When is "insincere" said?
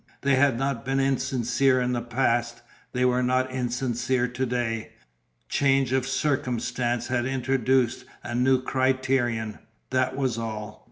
0.99-1.79, 3.51-4.27